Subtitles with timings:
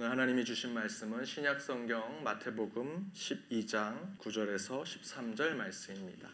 [0.00, 6.26] 오늘 하나님이 주신 말씀은 신약 성경 마태복음 12장 9절에서 13절 말씀입니다.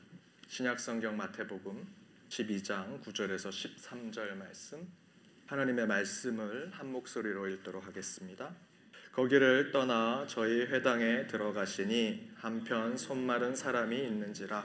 [0.46, 1.84] 신약 성경 마태복음
[2.29, 4.87] 12장 9절에서 13절 말씀
[5.48, 8.54] 하나님의 말씀을 한 목소리로 읽도록 하겠습니다.
[9.10, 14.64] 거기를 떠나 저희 회당에 들어가시니 한편 손마른 사람이 있는지라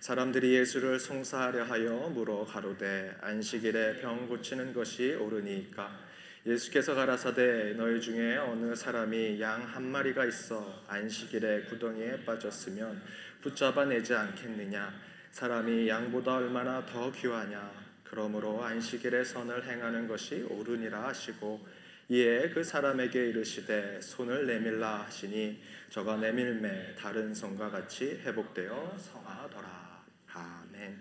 [0.00, 6.11] 사람들이 예수를 송사하려 하여 물어 가로되 안식일에 병 고치는 것이 옳으니까
[6.44, 13.00] 예수께서 가라사대 너희 중에 어느 사람이 양 한 마리가 있어 안식일에 구덩이에 빠졌으면
[13.40, 14.92] 붙잡아 내지 않겠느냐?
[15.30, 17.70] 사람이 양보다 얼마나 더 귀하냐?
[18.02, 21.64] 그러므로 안식일에 선을 행하는 것이 옳으니라 하시고
[22.08, 30.04] 이에 그 사람에게 이르시되 손을 내밀라 하시니 저가 내밀매 다른 손과 같이 회복되어 성하더라.
[30.34, 31.00] 아멘.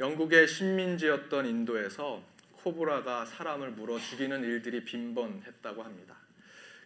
[0.00, 2.24] 영국의 식민지였던 인도에서
[2.66, 6.16] 코브라가 사람을 물어 죽이는 일들이 빈번했다고 합니다.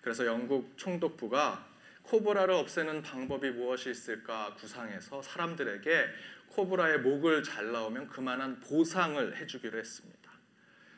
[0.02, 1.66] 그래서 영국 총독부가
[2.02, 6.06] 코브라를 없애는 방법이 무엇이 있을까 구상해서 사람들에게
[6.48, 10.30] 코브라의 목을 잘라오면 그만한 보상을 해주기로 했습니다.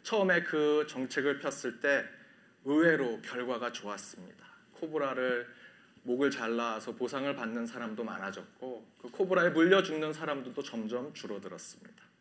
[0.03, 2.05] 처음에 그 정책을 폈을 때
[2.65, 4.45] 의외로 결과가 좋았습니다.
[4.73, 5.47] 코브라를
[6.03, 12.12] 목을 잘라서 보상을 받는 사람도 많아졌고 그 코브라에 물려 죽는 사람들도 점점 줄어들었습니다.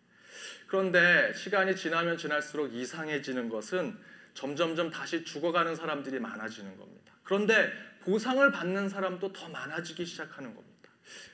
[0.68, 3.98] 그런데 시간이 지나면 지날수록 이상해지는 것은
[4.34, 7.14] 점점점 다시 죽어가는 사람들이 많아지는 겁니다.
[7.24, 7.72] 그런데
[8.02, 10.90] 보상을 받는 사람도 더 많아지기 시작하는 겁니다.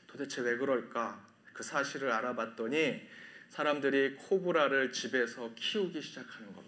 [0.07, 1.23] 도대체 왜 그럴까?
[1.53, 3.01] 그 사실을 알아봤더니
[3.49, 6.67] 사람들이 코브라를 집에서 키우기 시작하는 겁니다.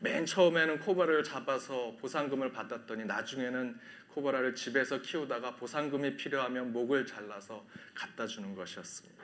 [0.00, 8.26] 맨 처음에는 코브라를 잡아서 보상금을 받았더니 나중에는 코브라를 집에서 키우다가 보상금이 필요하면 목을 잘라서 갖다
[8.26, 9.22] 주는 것이었습니다.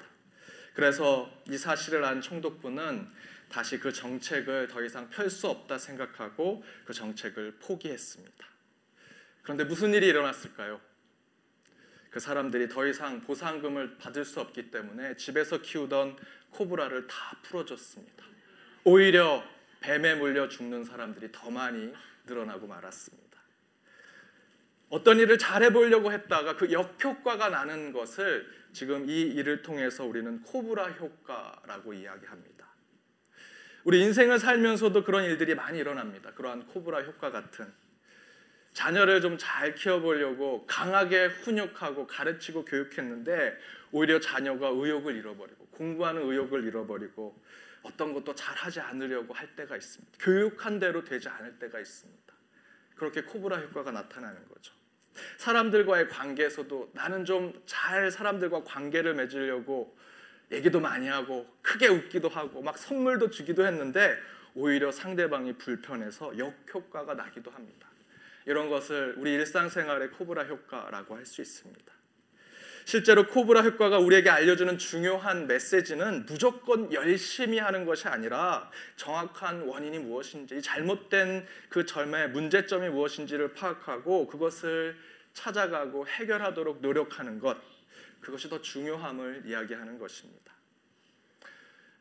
[0.76, 3.08] 그래서 이 사실을 안 총독부는
[3.48, 8.46] 다시 그 정책을 더 이상 펼 수 없다 생각하고 그 정책을 포기했습니다.
[9.42, 10.78] 그런데 무슨 일이 일어났을까요?
[12.10, 16.18] 그 사람들이 더 이상 보상금을 받을 수 없기 때문에 집에서 키우던
[16.50, 18.26] 코브라를 다 풀어줬습니다.
[18.84, 19.42] 오히려
[19.80, 21.90] 뱀에 물려 죽는 사람들이 더 많이
[22.26, 23.25] 늘어나고 말았습니다.
[24.88, 30.92] 어떤 일을 잘해 보려고 했다가 그 역효과가 나는 것을 지금 이 일을 통해서 우리는 코브라
[30.92, 32.66] 효과라고 이야기합니다.
[33.84, 36.32] 우리 인생을 살면서도 그런 일들이 많이 일어납니다.
[36.34, 37.72] 그러한 코브라 효과 같은
[38.72, 43.56] 자녀를 좀 잘 키워보려고 강하게 훈육하고 가르치고 교육했는데
[43.90, 47.40] 오히려 자녀가 의욕을 잃어버리고 공부하는 의욕을 잃어버리고
[47.82, 50.18] 어떤 것도 잘하지 않으려고 할 때가 있습니다.
[50.20, 52.25] 교육한 대로 되지 않을 때가 있습니다.
[52.96, 54.74] 그렇게 코브라 효과가 나타나는 거죠.
[55.38, 59.96] 사람들과의 관계에서도 나는 좀 잘 사람들과 관계를 맺으려고
[60.52, 64.16] 얘기도 많이 하고 크게 웃기도 하고 막 선물도 주기도 했는데
[64.54, 67.88] 오히려 상대방이 불편해서 역효과가 나기도 합니다.
[68.46, 71.95] 이런 것을 우리 일상생활의 코브라 효과라고 할 수 있습니다.
[72.86, 80.62] 실제로 코브라 효과가 우리에게 알려주는 중요한 메시지는 무조건 열심히 하는 것이 아니라 정확한 원인이 무엇인지,
[80.62, 84.96] 잘못된 그 절의 문제점이 무엇인지를 파악하고 그것을
[85.32, 87.58] 찾아가고 해결하도록 노력하는 것,
[88.20, 90.52] 그것이 더 중요함을 이야기하는 것입니다.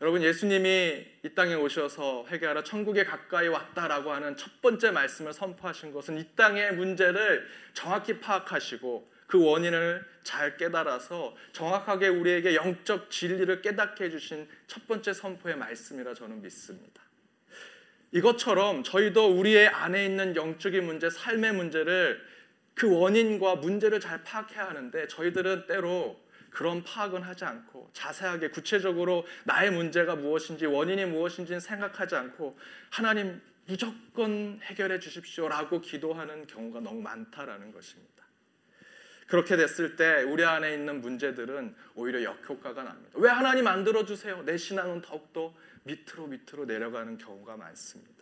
[0.01, 6.19] 여러분 예수님이 이 땅에 오셔서 회개하라 천국에 가까이 왔다라고 하는 첫 번째 말씀을 선포하신 것은
[6.19, 14.47] 이 땅의 문제를 정확히 파악하시고 그 원인을 잘 깨달아서 정확하게 우리에게 영적 진리를 깨닫게 해주신
[14.67, 17.01] 첫 번째 선포의 말씀이라 저는 믿습니다.
[18.11, 22.21] 이것처럼 저희도 우리의 안에 있는 영적인 문제, 삶의 문제를
[22.73, 26.19] 그 원인과 문제를 잘 파악해야 하는데 저희들은 때로
[26.49, 32.57] 그런 파악은 하지 않고 자세하게 구체적으로 나의 문제가 무엇인지 원인이 무엇인지 생각하지 않고
[32.89, 38.14] 하나님 무조건 해결해 주십시오라고 기도하는 경우가 너무 많다라는 것입니다.
[39.27, 43.11] 그렇게 됐을 때 우리 안에 있는 문제들은 오히려 역효과가 납니다.
[43.15, 44.43] 왜 하나님 만들어 주세요?
[44.45, 45.53] 내 신앙은 더욱더
[45.83, 48.15] 밑으로 밑으로 내려가는 경우가 많습니다.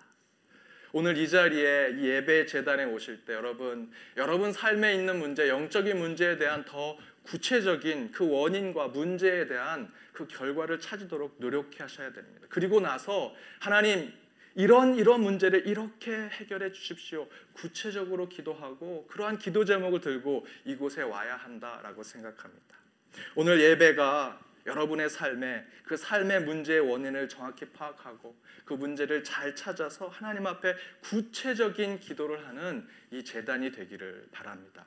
[0.95, 6.37] 오늘 이 자리에 이 예배 재단에 오실 때 여러분 여러분 삶에 있는 문제, 영적인 문제에
[6.37, 12.45] 대한 더 구체적인 그 원인과 문제에 대한 그 결과를 찾도록 노력해 하셔야 됩니다.
[12.49, 14.13] 그리고 나서 하나님
[14.55, 17.27] 이런 이런 문제를 이렇게 해결해 주십시오.
[17.53, 22.77] 구체적으로 기도하고 그러한 기도 제목을 들고 이곳에 와야 한다라고 생각합니다.
[23.35, 28.35] 오늘 예배가 여러분의 삶에 그 삶의 문제의 원인을 정확히 파악하고
[28.65, 34.85] 그 문제를 잘 찾아서 하나님 앞에 구체적인 기도를 하는 이 재단이 되기를 바랍니다.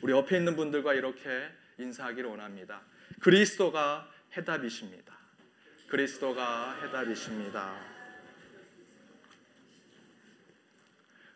[0.00, 2.82] 우리 옆에 있는 분들과 이렇게 인사하기를 원합니다.
[3.20, 5.16] 그리스도가 해답이십니다.
[5.88, 7.97] 그리스도가 해답이십니다.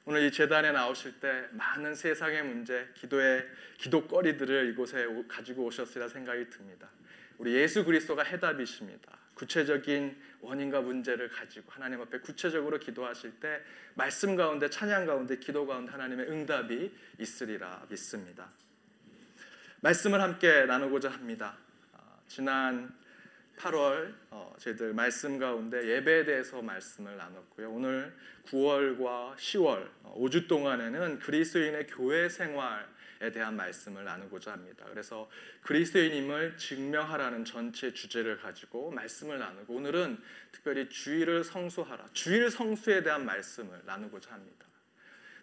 [0.04, 3.46] 오늘 이 재단에 나오실 때 많은 세상의 문제, 기도의
[3.78, 6.88] 기도거리들을 이곳에 가지고 오셨으리라 생각이 듭니다.
[7.38, 9.18] 우리 예수 그리스도가 해답이십니다.
[9.34, 13.60] 구체적인 원인과 문제를 가지고 하나님 앞에 구체적으로 기도하실 때
[13.94, 18.48] 말씀 가운데 찬양 가운데 기도 가운데 하나님의 응답이 있으리라 믿습니다.
[19.80, 21.56] 말씀을 함께 나누고자 합니다.
[21.92, 22.92] 아, 지난
[23.58, 27.70] 8월 어, 저희들 말씀 가운데 예배에 대해서 말씀을 나눴고요.
[27.70, 28.14] 오늘
[28.46, 34.84] 9월과 10월 5주 어, 동안에는 그리스도인의 교회 생활에 대한 말씀을 나누고자 합니다.
[34.88, 35.30] 그래서
[35.62, 40.18] 그리스도인임을 증명하라는 전체 주제를 가지고 말씀을 나누고 오늘은
[40.50, 42.08] 특별히 주일을 성수하라.
[42.12, 44.66] 주일 성수에 대한 말씀을 나누고자 합니다.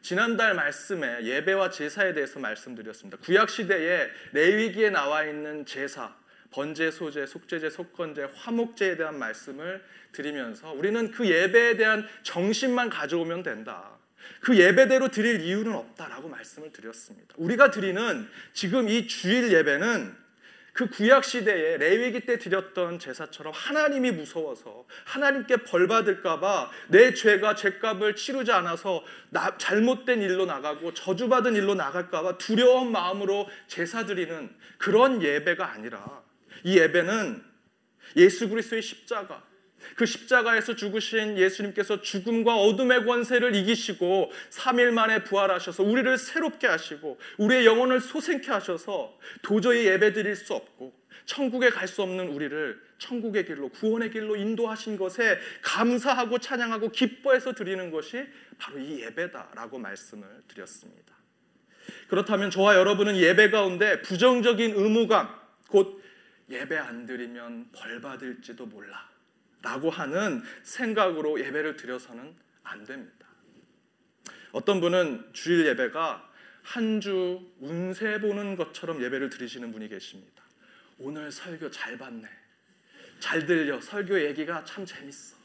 [0.01, 3.17] 지난달 말씀에 예배와 제사에 대해서 말씀드렸습니다.
[3.17, 6.15] 구약 시대에 레위기에 나와 있는 제사
[6.51, 13.97] 번제, 소제, 속제제, 속건제, 화목제에 대한 말씀을 드리면서 우리는 그 예배에 대한 정신만 가져오면 된다.
[14.41, 17.35] 그 예배대로 드릴 이유는 없다라고 말씀을 드렸습니다.
[17.37, 20.29] 우리가 드리는 지금 이 주일 예배는
[20.73, 28.15] 그 구약 시대에 레위기 때 드렸던 제사처럼 하나님이 무서워서 하나님께 벌 받을까봐 내 죄가 죄값을
[28.15, 35.69] 치르지 않아서 나, 잘못된 일로 나가고 저주받은 일로 나갈까봐 두려운 마음으로 제사 드리는 그런 예배가
[35.69, 36.23] 아니라
[36.63, 37.43] 이 예배는
[38.15, 39.47] 예수 그리스도의 십자가
[39.95, 47.65] 그 십자가에서 죽으신 예수님께서 죽음과 어둠의 권세를 이기시고 3일 만에 부활하셔서 우리를 새롭게 하시고 우리의
[47.65, 54.11] 영혼을 소생케 하셔서 도저히 예배드릴 수 없고 천국에 갈 수 없는 우리를 천국의 길로 구원의
[54.11, 58.25] 길로 인도하신 것에 감사하고 찬양하고 기뻐해서 드리는 것이
[58.57, 61.15] 바로 이 예배다라고 말씀을 드렸습니다.
[62.07, 65.29] 그렇다면 저와 여러분은 예배 가운데 부정적인 의무감
[65.69, 66.01] 곧
[66.49, 69.09] 예배 안 드리면 벌 받을지도 몰라.
[69.61, 73.27] 라고 하는 생각으로 예배를 드려서는 안 됩니다.
[74.51, 76.27] 어떤 분은 주일 예배가
[76.63, 80.43] 한 주 운세 보는 것처럼 예배를 드리시는 분이 계십니다.
[80.97, 82.27] 오늘 설교 잘 봤네.
[83.19, 83.79] 잘 들려.
[83.81, 85.35] 설교 얘기가 참 재밌어.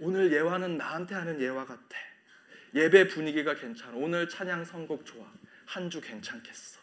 [0.00, 1.96] 오늘 예화는 나한테 하는 예화 같아.
[2.74, 3.92] 예배 분위기가 괜찮아.
[3.96, 5.26] 오늘 찬양 선곡 좋아.
[5.66, 6.80] 한 주 괜찮겠어.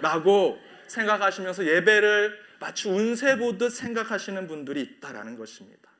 [0.00, 5.90] 라고 생각하시면서 예배를 마치 운세 보듯 생각하시는 분들이 있다라는 것입니다.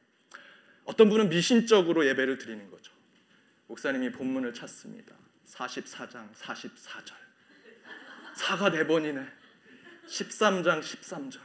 [0.84, 2.92] 어떤 분은 미신적으로 예배를 드리는 거죠.
[3.66, 5.14] 목사님이 본문을 찾습니다.
[5.46, 7.12] 44장 44절.
[8.36, 9.26] 사가 네 번이네.
[10.08, 11.40] 13장 13절.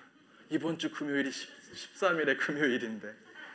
[0.50, 3.14] 이번 주 금요일이 13일의 금요일인데.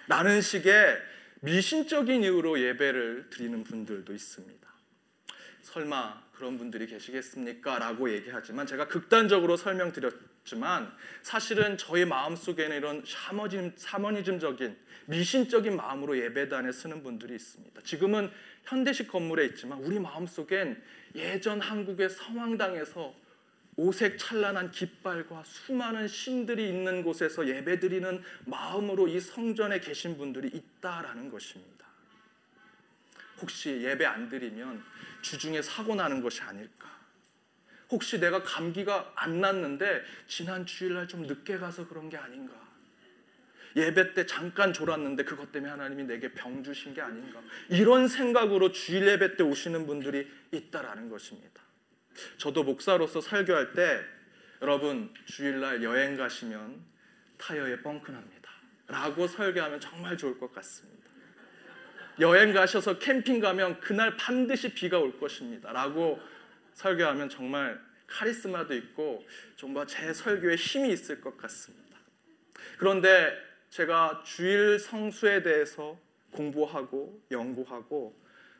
[0.09, 0.99] 라는 식의
[1.41, 4.67] 미신적인 이유로 예배를 드리는 분들도 있습니다.
[5.63, 7.79] 설마 그런 분들이 계시겠습니까?
[7.79, 10.93] 라고 얘기하지만 제가 극단적으로 설명드렸지만
[11.23, 17.81] 사실은 저희 마음속에는 이런 샤머니즘, 샤머니즘적인 미신적인 마음으로 예배단에 쓰는 분들이 있습니다.
[17.83, 18.31] 지금은
[18.65, 20.83] 현대식 건물에 있지만 우리 마음속엔
[21.15, 23.15] 예전 한국의 성황당에서
[23.79, 31.87] 오색 찬란한 깃발과 수많은 신들이 있는 곳에서 예배드리는 마음으로 이 성전에 계신 분들이 있다라는 것입니다.
[33.41, 34.83] 혹시 예배 안 드리면
[35.27, 36.89] 주중에 사고 나는 것이 아닐까?
[37.91, 42.55] 혹시 내가 감기가 안 났는데 지난 주일날 좀 늦게 가서 그런 게 아닌가?
[43.75, 47.43] 예배 때 잠깐 졸았는데 그것 때문에 하나님이 내게 병 주신 게 아닌가?
[47.69, 51.61] 이런 생각으로 주일 예배 때 오시는 분들이 있다라는 것입니다.
[52.39, 54.01] 저도 목사로서 설교할 때
[54.63, 56.83] 여러분 주일날 여행 가시면
[57.37, 58.51] 타이어에 뻥크 납니다.
[58.87, 61.06] 라고 설교하면 정말 좋을 것 같습니다.
[62.19, 65.73] 여행 가셔서 캠핑 가면 그날 반드시 비가 올 것입니다.
[65.73, 66.19] 라고
[66.75, 69.25] 설교하면 정말 카리스마도 있고
[69.57, 71.99] 정말 제 설교에 힘이 있을 것 같습니다.
[72.79, 73.33] 그런데
[73.71, 75.99] 제가 주일 성수에 대해서
[76.31, 78.19] 공부하고 연구하고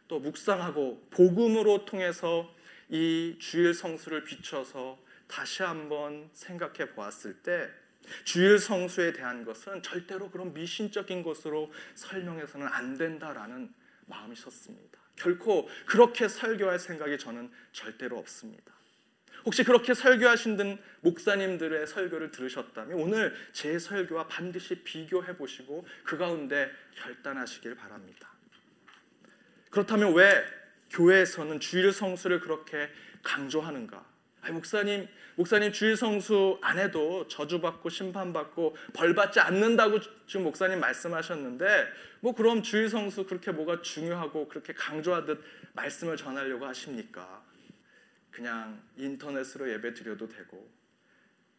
[0.09, 2.53] 또 묵상하고 복음으로 통해서
[2.89, 7.69] 이 주일 성수를 비춰서 다시 한번 생각해 보았을 때
[8.25, 13.73] 주일 성수에 대한 것은 절대로 그런 미신적인 것으로 설명해서는 안 된다라는
[14.07, 14.99] 마음이 섰습니다.
[15.17, 18.75] 결코 그렇게 설교할 생각이 저는 절대로 없습니다.
[19.45, 26.71] 혹시 그렇게 설교하신 분 목사님들의 설교를 들으셨다면 오늘 제 설교와 반드시 비교해 보시고 그 가운데
[26.97, 28.33] 결단하시길 바랍니다.
[29.71, 30.45] 그렇다면 왜
[30.91, 32.89] 교회에서는 주일 성수를 그렇게
[33.23, 34.16] 강조하는가?
[34.47, 41.89] 아니, 목사님 목사님 주일 성수 안 해도 저주받고 심판받고 벌받지 않는다고 지금 목사님 말씀하셨는데
[42.21, 47.45] 뭐 그럼 주일 성수 그렇게 뭐가 중요하고 그렇게 강조하듯 말씀을 전하려고 하십니까?
[48.31, 50.71] 그냥 인터넷으로 예배 드려도 되고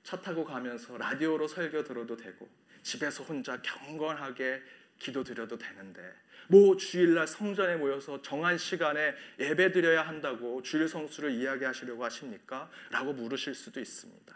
[0.03, 2.47] 차 타고 가면서 라디오로 설교 들어도 되고
[2.83, 4.61] 집에서 혼자 경건하게
[4.99, 6.01] 기도드려도 되는데
[6.47, 12.69] 뭐 주일날 성전에 모여서 정한 시간에 예배드려야 한다고 주일 성수를 이야기하시려고 하십니까?
[12.89, 14.35] 라고 물으실 수도 있습니다.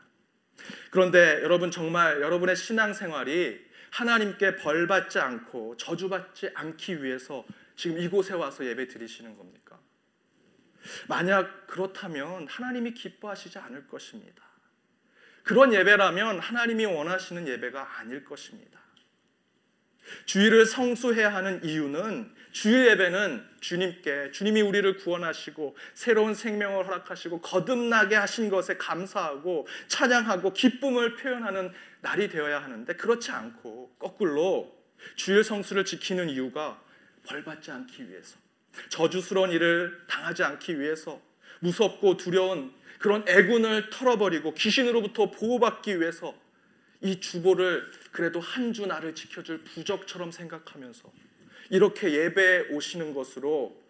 [0.92, 8.66] 그런데 여러분 정말 여러분의 신앙생활이 하나님께 벌 받지 않고 저주받지 않기 위해서 지금 이곳에 와서
[8.66, 9.80] 예배 드리시는 겁니까?
[11.08, 14.44] 만약 그렇다면 하나님이 기뻐하시지 않을 것입니다.
[15.44, 18.81] 그런 예배라면 하나님이 원하시는 예배가 아닐 것입니다.
[20.26, 28.50] 주일을 성수해야 하는 이유는 주일 예배는 주님께 주님이 우리를 구원하시고 새로운 생명을 허락하시고 거듭나게 하신
[28.50, 34.76] 것에 감사하고 찬양하고 기쁨을 표현하는 날이 되어야 하는데 그렇지 않고 거꾸로
[35.16, 36.82] 주일 성수를 지키는 이유가
[37.24, 38.38] 벌 받지 않기 위해서
[38.90, 41.22] 저주스러운 일을 당하지 않기 위해서
[41.60, 46.36] 무섭고 두려운 그런 애군을 털어버리고 귀신으로부터 보호받기 위해서
[47.02, 51.12] 이 주보를 그래도 한 주 나를 지켜줄 부적처럼 생각하면서
[51.70, 53.82] 이렇게 예배에 오시는 것으로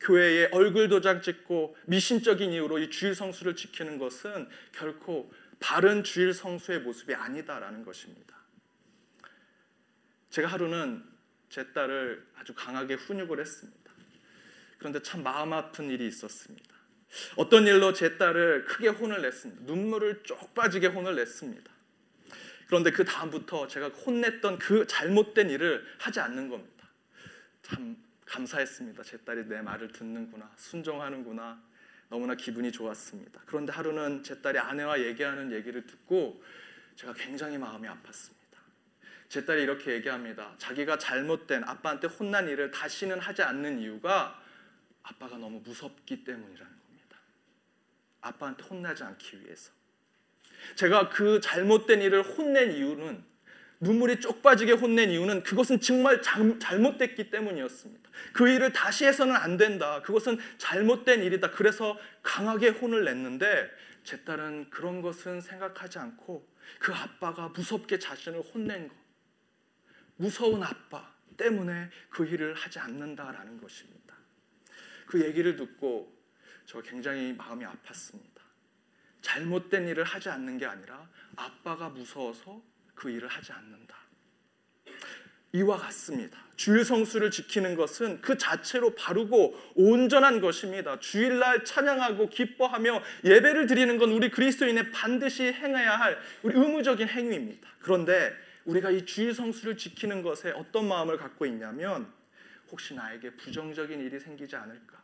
[0.00, 6.80] 교회에 얼굴 도장 찍고 미신적인 이유로 이 주일 성수를 지키는 것은 결코 바른 주일 성수의
[6.80, 8.36] 모습이 아니다라는 것입니다.
[10.30, 11.04] 제가 하루는
[11.50, 13.90] 제 딸을 아주 강하게 훈육을 했습니다.
[14.78, 16.70] 그런데 참 마음 아픈 일이 있었습니다.
[17.36, 19.62] 어떤 일로 제 딸을 크게 혼을 냈습니다.
[19.64, 21.70] 눈물을 쪽 빠지게 혼을 냈습니다.
[22.70, 26.88] 그런데 그 다음부터 제가 혼냈던 그 잘못된 일을 하지 않는 겁니다.
[27.62, 27.96] 참
[28.26, 29.02] 감사했습니다.
[29.02, 31.60] 제 딸이 내 말을 듣는구나, 순종하는구나.
[32.08, 33.42] 너무나 기분이 좋았습니다.
[33.44, 36.44] 그런데 하루는 제 딸이 아내와 얘기하는 얘기를 듣고
[36.94, 38.36] 제가 굉장히 마음이 아팠습니다.
[39.28, 40.54] 제 딸이 이렇게 얘기합니다.
[40.58, 44.40] 자기가 잘못된 아빠한테 혼난 일을 다시는 하지 않는 이유가
[45.02, 47.18] 아빠가 너무 무섭기 때문이라는 겁니다.
[48.20, 49.72] 아빠한테 혼나지 않기 위해서.
[50.74, 53.24] 제가 그 잘못된 일을 혼낸 이유는
[53.80, 58.10] 눈물이 쪽 빠지게 혼낸 이유는 그것은 정말 잘못됐기 때문이었습니다.
[58.34, 60.02] 그 일을 다시 해서는 안 된다.
[60.02, 61.50] 그것은 잘못된 일이다.
[61.52, 63.70] 그래서 강하게 혼을 냈는데
[64.04, 66.46] 제 딸은 그런 것은 생각하지 않고
[66.78, 68.94] 그 아빠가 무섭게 자신을 혼낸 것.
[70.16, 74.14] 무서운 아빠 때문에 그 일을 하지 않는다라는 것입니다.
[75.06, 76.14] 그 얘기를 듣고
[76.66, 78.29] 저 굉장히 마음이 아팠습니다.
[79.22, 82.62] 잘못된 일을 하지 않는 게 아니라 아빠가 무서워서
[82.94, 83.96] 그 일을 하지 않는다.
[85.52, 86.38] 이와 같습니다.
[86.56, 91.00] 주일 성수를 지키는 것은 그 자체로 바르고 온전한 것입니다.
[91.00, 97.68] 주일날 찬양하고 기뻐하며 예배를 드리는 건 우리 그리스도인의 반드시 행해야 할 우리 의무적인 행위입니다.
[97.80, 98.32] 그런데
[98.64, 102.12] 우리가 이 주일 성수를 지키는 것에 어떤 마음을 갖고 있냐면
[102.70, 104.99] 혹시 나에게 부정적인 일이 생기지 않을까?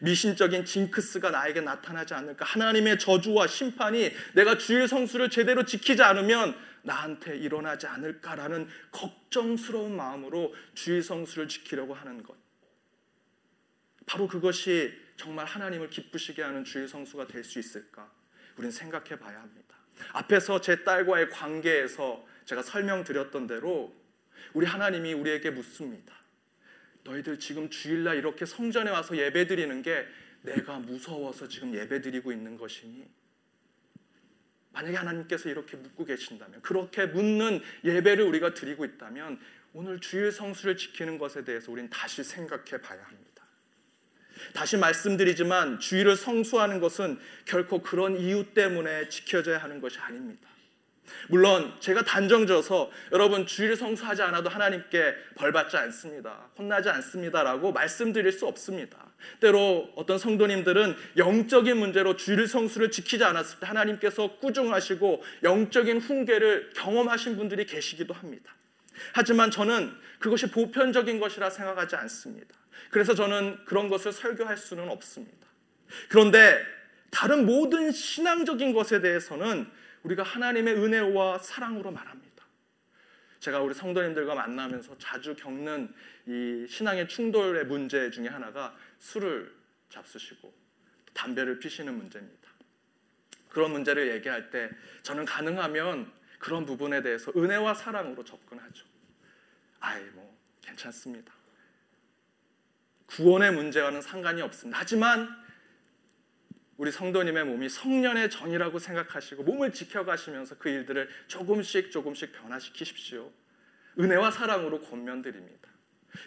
[0.00, 2.44] 미신적인 징크스가 나에게 나타나지 않을까?
[2.44, 11.02] 하나님의 저주와 심판이 내가 주일 성수를 제대로 지키지 않으면 나한테 일어나지 않을까라는 걱정스러운 마음으로 주일
[11.02, 12.36] 성수를 지키려고 하는 것.
[14.06, 18.10] 바로 그것이 정말 하나님을 기쁘시게 하는 주일 성수가 될 수 있을까?
[18.56, 19.76] 우리는 생각해 봐야 합니다.
[20.12, 23.94] 앞에서 제 딸과의 관계에서 제가 설명드렸던 대로
[24.54, 26.14] 우리 하나님이 우리에게 묻습니다.
[27.08, 30.06] 너희들 지금 주일날 이렇게 성전에 와서 예배드리는 게
[30.42, 33.08] 내가 무서워서 지금 예배드리고 있는 것이니
[34.72, 39.40] 만약에 하나님께서 이렇게 묻고 계신다면 그렇게 묻는 예배를 우리가 드리고 있다면
[39.72, 43.44] 오늘 주일 성수를 지키는 것에 대해서 우리는 다시 생각해 봐야 합니다.
[44.54, 50.48] 다시 말씀드리지만 주일을 성수하는 것은 결코 그런 이유 때문에 지켜져야 하는 것이 아닙니다.
[51.28, 56.50] 물론 제가 단정져서 여러분 주일 성수하지 않아도 하나님께 벌받지 않습니다.
[56.56, 59.08] 혼나지 않습니다라고 말씀드릴 수 없습니다.
[59.40, 67.36] 때로 어떤 성도님들은 영적인 문제로 주일 성수를 지키지 않았을 때 하나님께서 꾸중하시고 영적인 훈계를 경험하신
[67.36, 68.54] 분들이 계시기도 합니다.
[69.12, 72.54] 하지만 저는 그것이 보편적인 것이라 생각하지 않습니다.
[72.90, 75.46] 그래서 저는 그런 것을 설교할 수는 없습니다.
[76.08, 76.58] 그런데
[77.10, 79.66] 다른 모든 신앙적인 것에 대해서는
[80.08, 82.44] 우리가 하나님의 은혜와 사랑으로 말합니다.
[83.40, 85.94] 제가 우리 성도님들과 만나면서 자주 겪는
[86.26, 89.54] 이 신앙의 충돌의 문제 중에 하나가 술을
[89.90, 90.52] 잡수시고
[91.12, 92.48] 담배를 피시는 문제입니다.
[93.48, 94.70] 그런 문제를 얘기할 때
[95.02, 98.86] 저는 가능하면 그런 부분에 대해서 은혜와 사랑으로 접근하죠.
[99.80, 101.32] 아이 뭐 괜찮습니다.
[103.06, 104.78] 구원의 문제와는 상관이 없습니다.
[104.80, 105.28] 하지만
[106.78, 113.30] 우리 성도님의 몸이 성년의 전이라고 생각하시고 몸을 지켜가시면서 그 일들을 조금씩 조금씩 변화시키십시오.
[113.98, 115.68] 은혜와 사랑으로 권면드립니다.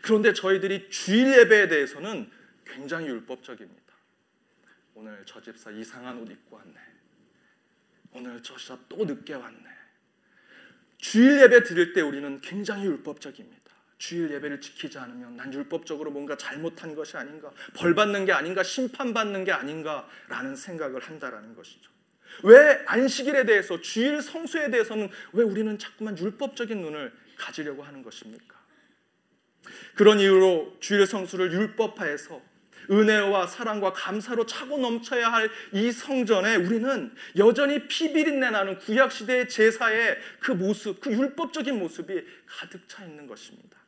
[0.02, 2.30] 그런데 저희들이 주일 예배에 대해서는
[2.66, 3.82] 굉장히 율법적입니다.
[4.94, 6.76] 오늘 저 집사 이상한 옷 입고 왔네.
[8.12, 9.66] 오늘 저 집사 또 늦게 왔네.
[10.98, 13.61] 주일 예배 드릴 때 우리는 굉장히 율법적입니다.
[14.02, 19.14] 주일 예배를 지키지 않으면 난 율법적으로 뭔가 잘못한 것이 아닌가, 벌 받는 게 아닌가, 심판
[19.14, 21.92] 받는 게 아닌가라는 생각을 한다라는 것이죠.
[22.44, 28.60] 왜 안식일에 대해서 주일 성수에 대해서는 왜 우리는 자꾸만 율법적인 눈을 가지려고 하는 것입니까?
[29.94, 32.42] 그런 이유로 주일 성수를 율법화해서
[32.90, 40.18] 은혜와 사랑과 감사로 차고 넘쳐야 할 이 성전에 우리는 여전히 피비린내 나는 구약 시대의 제사의
[40.40, 43.81] 그 모습, 그 율법적인 모습이 가득 차 있는 것입니다.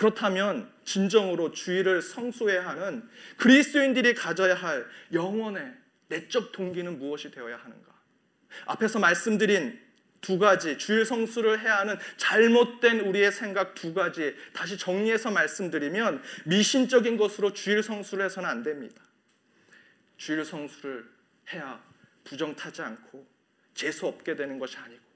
[0.00, 5.74] 그렇다면 진정으로 주일을 성수해야 하는 그리스도인들이 가져야 할 영원의
[6.08, 7.92] 내적 동기는 무엇이 되어야 하는가?
[8.64, 9.78] 앞에서 말씀드린
[10.22, 17.18] 두 가지 주일 성수를 해야 하는 잘못된 우리의 생각 두 가지 다시 정리해서 말씀드리면 미신적인
[17.18, 19.02] 것으로 주일 성수를 해서는 안 됩니다.
[20.16, 21.04] 주일 성수를
[21.52, 21.78] 해야
[22.24, 23.26] 부정 타지 않고
[23.74, 25.09] 재수 없게 되는 것이 아니고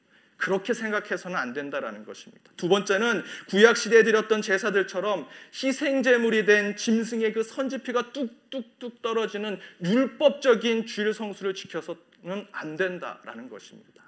[0.45, 2.53] 그렇게 생각해서는 안 된다라는 것입니다.
[2.59, 10.85] 두 번째는 구약 시대에 드렸던 제사들처럼 희생 제물이 된 짐승의 그 선지피가 뚝뚝뚝 떨어지는 율법적인
[10.85, 14.05] 주일 성수를 지켜서는 안 된다라는 것입니다.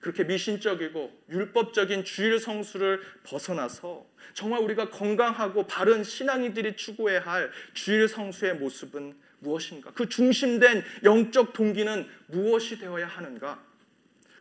[0.00, 8.56] 그렇게 미신적이고 율법적인 주일 성수를 벗어나서 정말 우리가 건강하고 바른 신앙이들이 추구해야 할 주일 성수의
[8.56, 9.92] 모습은 무엇인가?
[9.92, 13.71] 그 중심된 영적 동기는 무엇이 되어야 하는가?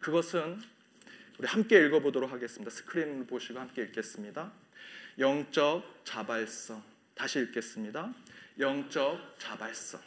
[0.02, 0.60] 그것은
[1.38, 2.70] 우리 함께 읽어보도록 하겠습니다.
[2.70, 4.52] 스크린을 보시고 함께 읽겠습니다.
[5.20, 6.84] 영적 자발성.
[7.16, 8.14] 다시 읽겠습니다.
[8.60, 10.02] 영적 자발성.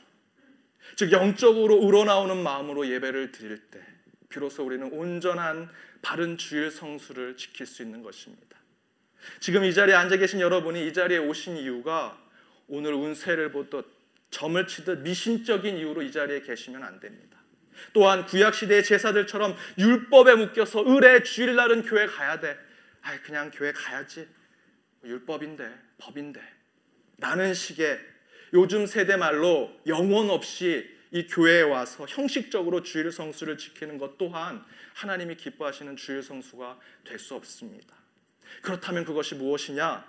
[0.96, 3.80] 즉 영적으로 우러나오는 마음으로 예배를 드릴 때
[4.28, 5.70] 비로소 우리는 온전한
[6.02, 8.58] 바른 주일 성수를 지킬 수 있는 것입니다.
[9.40, 12.20] 지금 이 자리에 앉아 계신 여러분이 이 자리에 오신 이유가
[12.66, 13.86] 오늘 운세를 보듯
[14.30, 17.33] 점을 치듯 미신적인 이유로 이 자리에 계시면 안 됩니다.
[17.92, 22.58] 또한 구약 시대의 제사들처럼 율법에 묶여서 의뢰 주일날은 교회 가야 돼.
[23.02, 24.26] 아, 그냥 교회 가야지.
[25.04, 26.40] 율법인데, 법인데.
[27.18, 28.00] 라는 식의
[28.54, 35.36] 요즘 세대 말로 영혼 없이 이 교회에 와서 형식적으로 주일 성수를 지키는 것 또한 하나님이
[35.36, 37.94] 기뻐하시는 주일 성수가 될 수 없습니다.
[38.62, 40.04] 그렇다면 그것이 무엇이냐?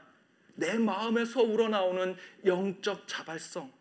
[0.56, 3.72] 내 마음에서 우러나오는 영적 자발성,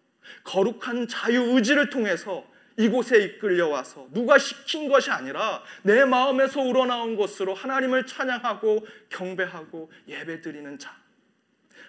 [0.43, 7.55] 거룩한 자유 의지를 통해서 이곳에 이끌려 와서 누가 시킨 것이 아니라 내 마음에서 우러나온 것으로
[7.55, 10.97] 하나님을 찬양하고 경배하고 예배드리는 자.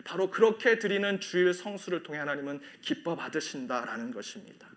[0.03, 4.67] 바로 그렇게 드리는 주일 성수를 통해 하나님은 기뻐 받으신다라는 것입니다.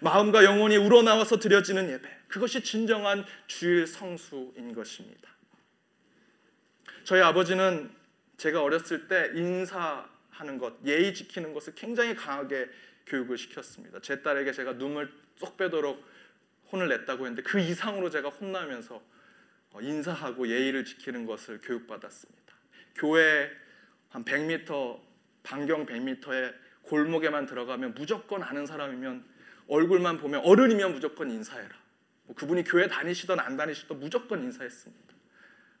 [0.00, 2.08] 마음과 영혼이 우러나와서 드려지는 예배.
[2.26, 5.30] 그것이 진정한 주일 성수인 것입니다.
[7.04, 7.92] 저희 아버지는
[8.36, 12.68] 제가 어렸을 때 인사하는 것, 예의 지키는 것을 굉장히 강하게
[13.06, 14.00] 교육을 시켰습니다.
[14.00, 16.04] 제 딸에게 제가 눈물 쏙 빼도록
[16.72, 19.02] 혼을 냈다고 했는데 그 이상으로 제가 혼나면서
[19.72, 22.54] 어, 인사하고 예의를 지키는 것을 교육받았습니다.
[22.94, 23.50] 교회
[24.10, 25.00] 한 100m
[25.42, 29.24] 반경 100m의 골목에만 들어가면 무조건 아는 사람이면
[29.68, 31.74] 얼굴만 보면 어른이면 무조건 인사해라.
[32.24, 35.14] 뭐 그분이 교회 다니시던 안 다니시던 무조건 인사했습니다.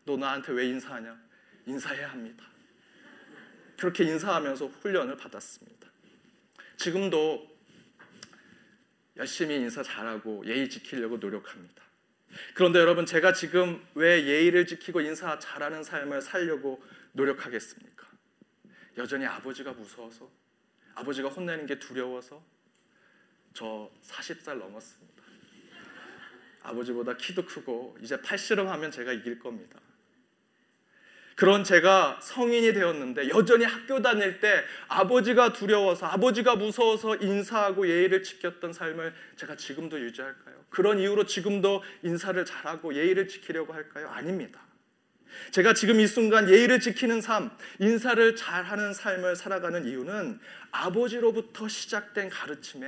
[0.06, 1.18] 너 나한테 왜 인사하냐?
[1.66, 2.44] 인사해야 합니다.
[3.78, 5.88] 그렇게 인사하면서 훈련을 받았습니다.
[6.76, 7.54] 지금도
[9.16, 11.82] 열심히 인사 잘하고 예의 지키려고 노력합니다.
[12.54, 16.82] 그런데 여러분 제가 지금 왜 예의를 지키고 인사 잘하는 삶을 살려고
[17.12, 18.06] 노력하겠습니까?
[18.98, 20.28] 여전히 아버지가 무서워서
[20.94, 22.42] 아버지가 혼내는 게 두려워서
[23.52, 25.22] 저 40살 넘었습니다.
[26.62, 29.78] 아버지보다 키도 크고 이제 팔씨름 하면 제가 이길 겁니다.
[31.36, 38.72] 그런 제가 성인이 되었는데 여전히 학교 다닐 때 아버지가 두려워서 아버지가 무서워서 인사하고 예의를 지켰던
[38.72, 40.54] 삶을 제가 지금도 유지할까요?
[40.70, 44.08] 그런 이유로 지금도 인사를 잘하고 예의를 지키려고 할까요?
[44.10, 44.60] 아닙니다.
[45.50, 50.38] 제가 지금 이 순간 예의를 지키는 삶, 인사를 잘하는 삶을 살아가는 이유는
[50.70, 52.86] 아버지로부터 시작된 가르침에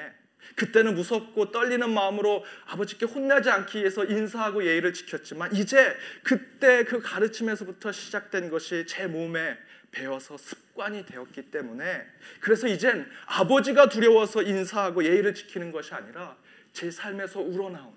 [0.54, 7.92] 그때는 무섭고 떨리는 마음으로 아버지께 혼나지 않기 위해서 인사하고 예의를 지켰지만 이제 그때 그 가르침에서부터
[7.92, 9.58] 시작된 것이 제 몸에
[9.90, 12.06] 배워서 습관이 되었기 때문에
[12.40, 16.36] 그래서 이젠 아버지가 두려워서 인사하고 예의를 지키는 것이 아니라
[16.72, 17.94] 제 삶에서 우러나온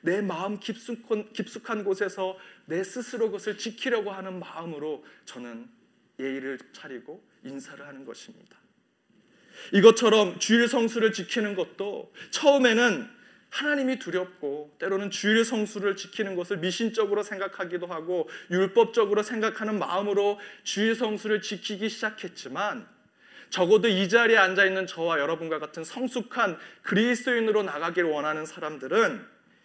[0.00, 5.68] 내 마음 깊숙한, 깊숙한 곳에서 내 스스로 그것을 지키려고 하는 마음으로 저는
[6.20, 8.56] 예의를 차리고 인사를 하는 것입니다.
[9.72, 13.18] 이것처럼 주일 성수를 지키는 것도 처음에는
[13.50, 21.40] 하나님이 두렵고 때로는 주일 성수를 지키는 것을 미신적으로 생각하기도 하고 율법적으로 생각하는 마음으로 주일 성수를
[21.40, 22.86] 지키기 시작했지만
[23.50, 29.24] 적어도 이 자리에 앉아 있는 저와 여러분과 같은 성숙한 그리스도인으로 나가길 원하는 사람들은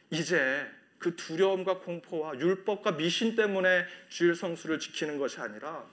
[0.10, 0.66] 이제
[0.98, 5.86] 그 두려움과 공포와 율법과 미신 때문에 주일 성수를 지키는 것이 아니라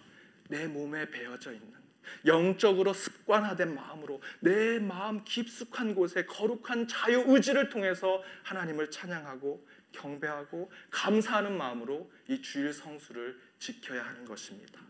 [0.48, 1.79] 내 몸에 배어져 있는
[2.26, 11.56] 영적으로 습관화된 마음으로 내 마음 깊숙한 곳에 거룩한 자유 의지를 통해서 하나님을 찬양하고 경배하고 감사하는
[11.56, 14.80] 마음으로 이 주일 성수를 지켜야 하는 것입니다.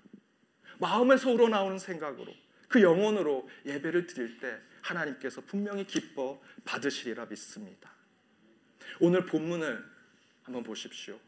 [0.79, 2.33] 마음에서 우러나오는 생각으로
[2.69, 7.91] 그 영혼으로 예배를 드릴 때 하나님께서 분명히 기뻐 받으시리라 믿습니다.
[9.01, 9.85] 오늘 본문을
[10.45, 11.19] 한번 보십시오.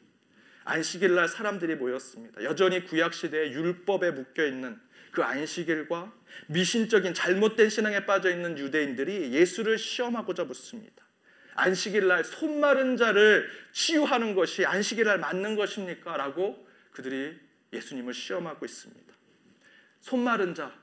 [0.65, 2.45] 안식일 날 사람들이 모였습니다.
[2.45, 4.81] 여전히 구약 시대의 율법에 묶여 있는
[5.13, 6.13] 그 안식일과
[6.49, 11.05] 미신적인 잘못된 신앙에 빠져 있는 유대인들이 예수를 시험하고자 묻습니다.
[11.55, 16.17] 안식일 날 손 마른 자를 치유하는 것이 안식일 날 맞는 것입니까?
[16.17, 17.39] 라고 그들이
[17.75, 19.13] 예수님을 시험하고 있습니다.
[20.01, 20.75] 손 마른 자,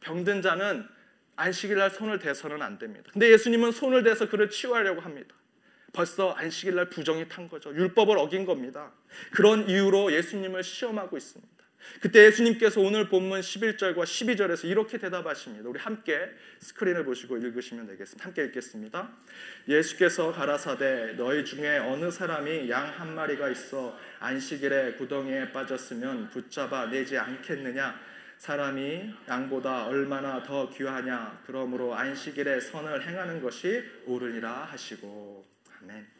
[0.00, 0.86] 병든 자는
[1.36, 3.08] 안식일 날 손을 대서는 안 됩니다.
[3.12, 5.34] 근데 예수님은 손을 대서 그를 치유하려고 합니다.
[5.92, 7.72] 벌써 안식일 날 부정이 탄 거죠.
[7.74, 8.92] 율법을 어긴 겁니다.
[9.30, 11.59] 그런 이유로 예수님을 시험하고 있습니다.
[12.00, 15.68] 그때 예수님께서 오늘 본문 11절과 12절에서 이렇게 대답하십니다.
[15.68, 18.24] 우리 함께 스크린을 보시고 읽으시면 되겠습니다.
[18.24, 19.10] 함께 읽겠습니다.
[19.68, 27.16] 예수께서 가라사대 너희 중에 어느 사람이 양 한 마리가 있어 안식일에 구덩이에 빠졌으면 붙잡아 내지
[27.16, 27.98] 않겠느냐
[28.36, 35.46] 사람이 양보다 얼마나 더 귀하냐 그러므로 안식일에 선을 행하는 것이 옳으니라 하시고
[35.80, 36.19] 아멘.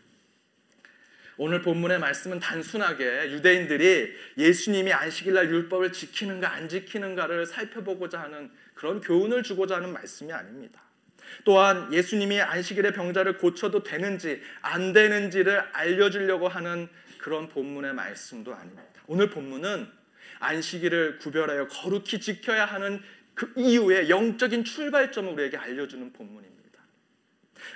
[1.42, 9.42] 오늘 본문의 말씀은 단순하게 유대인들이 예수님이 안식일날 율법을 지키는가 안 지키는가를 살펴보고자 하는 그런 교훈을
[9.42, 10.82] 주고자 하는 말씀이 아닙니다.
[11.44, 18.84] 또한 예수님이 안식일의 병자를 고쳐도 되는지 안 되는지를 알려주려고 하는 그런 본문의 말씀도 아닙니다.
[19.06, 19.88] 오늘 본문은
[20.40, 23.00] 안식일을 구별하여 거룩히 지켜야 하는
[23.32, 26.80] 그 이후의 영적인 출발점을 우리에게 알려주는 본문입니다.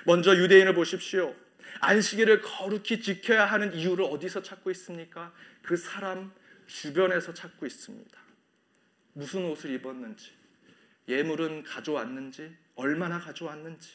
[0.03, 1.33] 먼저 유대인을 보십시오.
[1.79, 5.33] 안식일을 거룩히 지켜야 하는 이유를 어디서 찾고 있습니까?
[5.61, 6.33] 그 사람
[6.67, 8.19] 주변에서 찾고 있습니다.
[9.13, 10.31] 무슨 옷을 입었는지,
[11.07, 13.89] 예물은 가져왔는지, 얼마나 가져왔는지,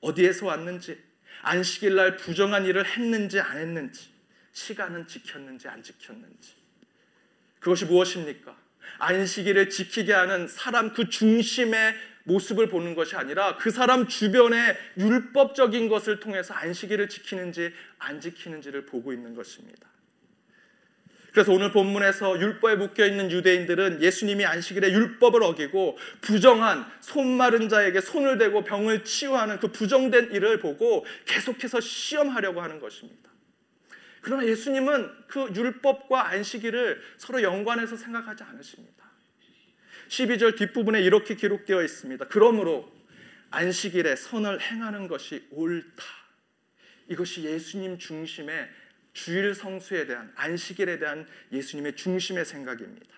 [0.00, 1.02] 어디에서 왔는지,
[1.42, 4.12] 안식일 날 부정한 일을 했는지 안 했는지,
[4.52, 6.54] 시간은 지켰는지 안 지켰는지.
[7.58, 8.56] 그것이 무엇입니까?
[8.98, 16.20] 안식일을 지키게 하는 사람 그 중심의 모습을 보는 것이 아니라 그 사람 주변의 율법적인 것을
[16.20, 19.88] 통해서 안식일을 지키는지 안 지키는지를 보고 있는 것입니다.
[21.32, 28.00] 그래서 오늘 본문에서 율법에 묶여 있는 유대인들은 예수님이 안식일에 율법을 어기고 부정한 손 마른 자에게
[28.00, 33.30] 손을 대고 병을 치유하는 그 부정된 일을 보고 계속해서 시험하려고 하는 것입니다.
[34.20, 39.04] 그러나 예수님은 그 율법과 안식일을 서로 연관해서 생각하지 않으십니다.
[40.08, 42.26] 12절 뒷부분에 이렇게 기록되어 있습니다.
[42.28, 42.92] 그러므로
[43.50, 46.04] 안식일에 선을 행하는 것이 옳다.
[47.08, 48.68] 이것이 예수님 중심의
[49.12, 53.14] 주일 성수에 대한 안식일에 대한 예수님의 중심의 생각입니다.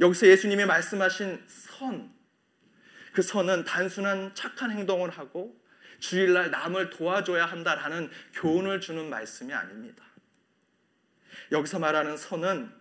[0.00, 2.12] 여기서 예수님이 말씀하신 선,
[3.12, 5.54] 그 선은 단순한 착한 행동을 하고
[6.00, 10.04] 주일날 남을 도와줘야 한다라는 교훈을 주는 말씀이 아닙니다.
[11.52, 12.72] 여기서 말하는 선은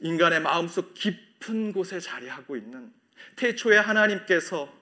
[0.00, 2.92] 인간의 마음속 깊 깊은 곳에 자리하고 있는
[3.36, 4.72] 태초에 하나님께서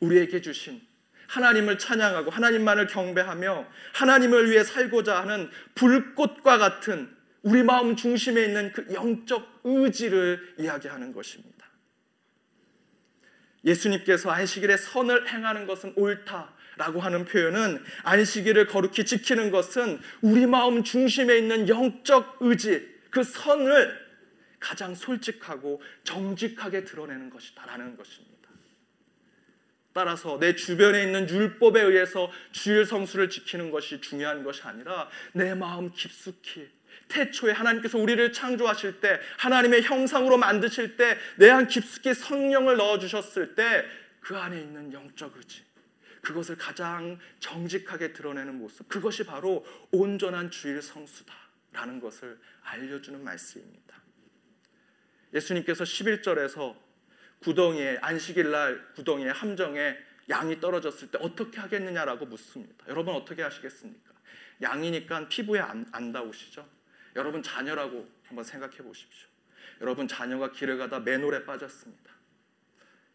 [0.00, 0.80] 우리에게 주신
[1.28, 8.86] 하나님을 찬양하고 하나님만을 경배하며 하나님을 위해 살고자 하는 불꽃과 같은 우리 마음 중심에 있는 그
[8.92, 11.66] 영적 의지를 이야기하는 것입니다.
[13.64, 20.84] 예수님께서 안식일에 선을 행하는 것은 옳다 라고 하는 표현은 안식일을 거룩히 지키는 것은 우리 마음
[20.84, 24.05] 중심에 있는 영적 의지, 그 선을
[24.58, 28.36] 가장 솔직하고 정직하게 드러내는 것이다라는 것입니다.
[29.92, 35.90] 따라서 내 주변에 있는 율법에 의해서 주일 성수를 지키는 것이 중요한 것이 아니라 내 마음
[35.90, 36.68] 깊숙이
[37.08, 43.54] 태초에 하나님께서 우리를 창조하실 때 하나님의 형상으로 만드실 때 내 안 깊숙이 성령을 넣어 주셨을
[43.54, 43.84] 때
[44.20, 45.62] 그 안에 있는 영적 의지
[46.20, 53.96] 그것을 가장 정직하게 드러내는 모습 그것이 바로 온전한 주일 성수다라는 것을 알려주는 말씀입니다.
[55.36, 56.76] 예수님께서 11절에서
[57.40, 59.96] 구덩이에 안식일 날 구덩이에 함정에
[60.28, 62.84] 양이 떨어졌을 때 어떻게 하겠느냐라고 묻습니다.
[62.88, 64.12] 여러분 어떻게 하시겠습니까?
[64.62, 66.66] 양이니까 피부에 안, 안 닿으시죠?
[67.14, 69.28] 여러분 자녀라고 한번 생각해 보십시오.
[69.82, 72.10] 여러분 자녀가 길을 가다 맨홀에 빠졌습니다.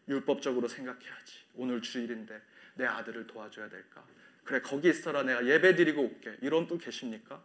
[0.08, 1.34] 율법적으로 생각해야지.
[1.54, 2.40] 오늘 주일인데
[2.74, 4.04] 내 아들을 도와줘야 될까?
[4.44, 6.36] 그래 거기 있어라 내가 예배 드리고 올게.
[6.40, 7.42] 이런 분 계십니까?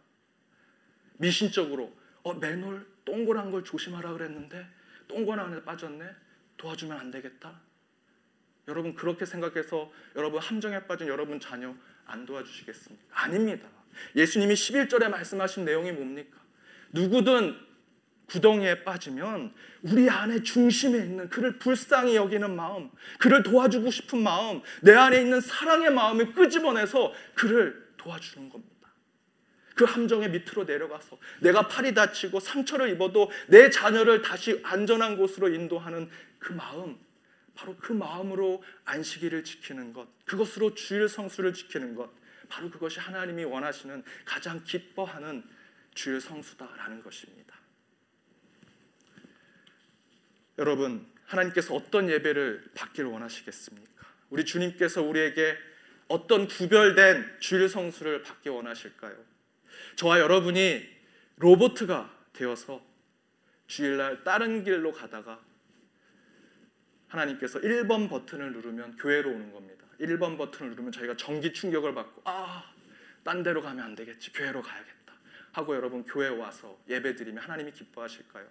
[1.18, 4.66] 미신적으로 어 맨홀 동그란 걸 조심하라 그랬는데
[5.06, 6.04] 동그란 안에 빠졌네.
[6.56, 7.60] 도와주면 안 되겠다.
[8.66, 13.04] 여러분 그렇게 생각해서 여러분 함정에 빠진 여러분 자녀 안 도와주시겠습니까?
[13.10, 13.68] 아닙니다.
[14.14, 16.38] 예수님이 11절에 말씀하신 내용이 뭡니까?
[16.92, 17.56] 누구든
[18.26, 24.94] 구덩이에 빠지면 우리 안에 중심에 있는 그를 불쌍히 여기는 마음, 그를 도와주고 싶은 마음, 내
[24.94, 28.77] 안에 있는 사랑의 마음을 끄집어내서 그를 도와주는 겁니다.
[29.78, 36.10] 그 함정의 밑으로 내려가서 내가 팔이 다치고 상처를 입어도 내 자녀를 다시 안전한 곳으로 인도하는
[36.40, 36.98] 그 마음,
[37.54, 42.10] 바로 그 마음으로 안식일을 지키는 것, 그것으로 주일 성수를 지키는 것,
[42.48, 45.44] 바로 그것이 하나님이 원하시는 가장 기뻐하는
[45.94, 47.54] 주일 성수다라는 것입니다.
[50.58, 54.04] 여러분, 하나님께서 어떤 예배를 받기를 원하시겠습니까?
[54.30, 55.56] 우리 주님께서 우리에게
[56.08, 59.27] 어떤 구별된 주일 성수를 받기 원하실까요?
[59.98, 60.80] 저와 여러분이
[61.38, 62.80] 로보트가 되어서
[63.66, 65.40] 주일날 다른 길로 가다가
[67.08, 69.84] 하나님께서 1번 버튼을 누르면 교회로 오는 겁니다.
[69.98, 72.72] 1번 버튼을 누르면 저희가 전기 충격을 받고 아,
[73.24, 74.32] 딴 데로 가면 안 되겠지.
[74.34, 75.14] 교회로 가야겠다.
[75.50, 78.46] 하고 여러분 교회 와서 예배드리면 하나님이 기뻐하실까요?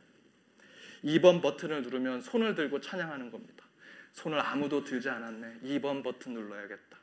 [1.05, 3.63] 2번 버튼을 누르면 손을 들고 찬양하는 겁니다.
[4.11, 5.61] 손을 아무도 들지 않았네.
[5.63, 6.97] 2번 버튼 눌러야겠다.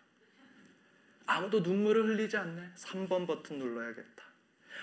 [1.25, 2.73] 아무도 눈물을 흘리지 않네.
[2.77, 4.34] 3번 버튼 눌러야겠다.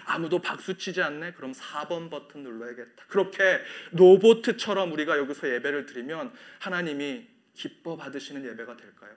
[0.05, 1.33] 아무도 박수 치지 않네?
[1.33, 3.05] 그럼 4번 버튼 눌러야겠다.
[3.07, 9.11] 그렇게 로보트처럼 우리가 여기서 예배를 드리면 하나님이 기뻐 받으시는 예배가 될까요?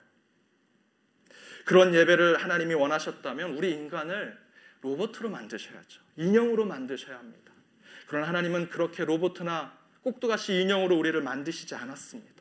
[1.65, 4.37] 그런 예배를 하나님이 원하셨다면 우리 인간을
[4.81, 6.01] 로봇으로 만드셔야죠.
[6.17, 7.51] 인형으로 만드셔야 합니다.
[8.07, 12.34] 그러나 하나님은 그렇게 로봇이나 꼭두가시 인형으로 우리를 만드시지 않았습니다.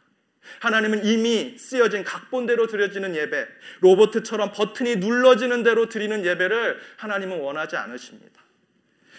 [0.60, 3.46] 하나님은 이미 쓰여진 각본대로 드려지는 예배,
[3.80, 8.42] 로봇처럼 버튼이 눌러지는 대로 드리는 예배를 하나님은 원하지 않으십니다.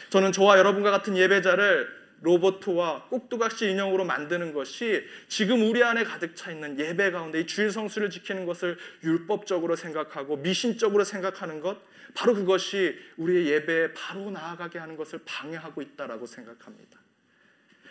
[0.09, 6.51] 저는 저와 여러분과 같은 예배자를 로봇와 꼭두각시 인형으로 만드는 것이 지금 우리 안에 가득 차
[6.51, 11.77] 있는 예배 가운데 이 주일 성수를 지키는 것을 율법적으로 생각하고 미신적으로 생각하는 것
[12.13, 17.04] 바로 그것이 우리의 예배에 바로 나아가게 하는 것을 방해하고 있다라고 생각합니다.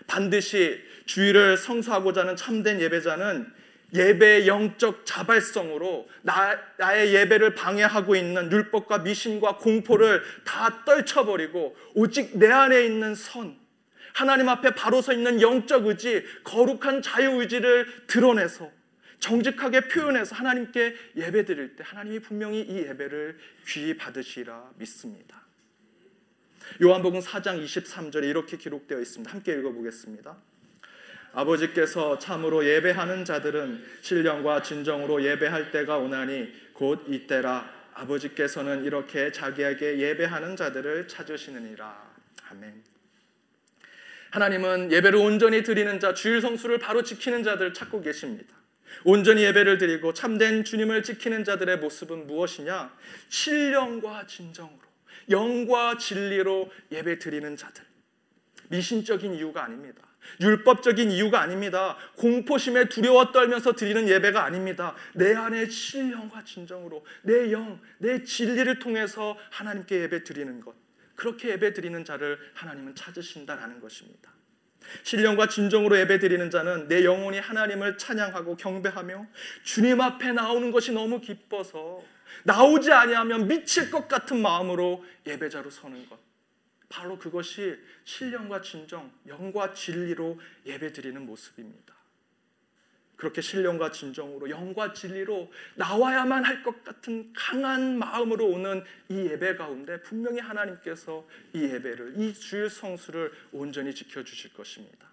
[0.07, 3.53] 반드시 주일을 성수하고자 하는 참된 예배자는
[3.95, 12.51] 예배의 영적 자발성으로 나, 나의 예배를 방해하고 있는 율법과 미신과 공포를 다 떨쳐버리고 오직 내
[12.51, 13.57] 안에 있는 선,
[14.13, 18.71] 하나님 앞에 바로 서 있는 영적 의지, 거룩한 자유 의지를 드러내서
[19.21, 25.44] 정직하게 표현해서 하나님께 예배 드릴 때 하나님이 분명히 이 예배를 귀히 받으시라 믿습니다.
[26.83, 29.33] 요한복음 4장 23절에 이렇게 기록되어 있습니다.
[29.33, 30.37] 함께 읽어보겠습니다.
[31.33, 40.57] 아버지께서 참으로 예배하는 자들은 신령과 진정으로 예배할 때가 오나니 곧 이때라 아버지께서는 이렇게 자기에게 예배하는
[40.57, 42.15] 자들을 찾으시느니라.
[42.51, 42.83] 아멘.
[44.31, 48.53] 하나님은 예배를 온전히 드리는 자, 주일 성수를 바로 지키는 자들 찾고 계십니다.
[49.05, 52.93] 온전히 예배를 드리고 참된 주님을 지키는 자들의 모습은 무엇이냐?
[53.29, 54.84] 신령과 진정으로,
[55.31, 57.85] 영과 진리로 예배 드리는 자들.
[58.69, 60.03] 미신적인 이유가 아닙니다.
[60.41, 61.97] 율법적인 이유가 아닙니다.
[62.17, 64.95] 공포심에 두려워 떨면서 드리는 예배가 아닙니다.
[65.15, 70.75] 내 안에 신령과 진정으로 내 영, 내 진리를 통해서 하나님께 예배 드리는 것.
[71.15, 74.33] 그렇게 예배 드리는 자를 하나님은 찾으신다라는 것입니다.
[75.03, 79.27] 신령과 진정으로 예배 드리는 자는 내 영혼이 하나님을 찬양하고 경배하며
[79.63, 82.03] 주님 앞에 나오는 것이 너무 기뻐서
[82.43, 86.19] 나오지 아니하면 미칠 것 같은 마음으로 예배자로 서는 것.
[86.89, 91.95] 바로 그것이 신령과 진정, 영과 진리로 예배드리는 모습입니다.
[93.17, 100.01] 그렇게 신령과 진정으로 영과 진리로 나와야만 할 것 같은 강한 마음으로 오는 이 예배 가운데
[100.01, 105.09] 분명히 하나님께서 이 예배를 이 주일 성수를 온전히 지켜 주실 것입니다.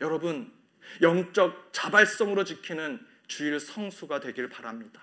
[0.00, 0.52] 여러분
[1.00, 5.00] 영적 자발성으로 지키는 주일 성수가 되길 바랍니다.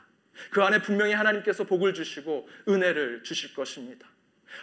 [0.51, 4.07] 그 안에 분명히 하나님께서 복을 주시고 은혜를 주실 것입니다.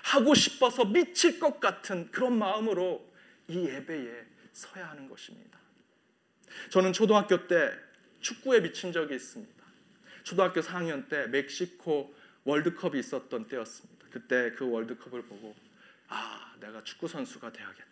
[0.03, 3.13] 하고 싶어서 미칠 것 같은 그런 마음으로
[3.49, 5.59] 이 예배에 서야 하는 것입니다.
[6.71, 7.73] 저는 초등학교 때
[8.21, 9.65] 축구에 미친 적이 있습니다.
[10.23, 14.07] 초등학교 4학년 때 멕시코 월드컵이 있었던 때였습니다.
[14.11, 15.55] 그때 그 월드컵을 보고
[16.09, 17.85] 아, 내가 축구 선수가 돼야겠다.